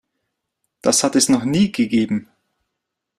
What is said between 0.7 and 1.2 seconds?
Das hat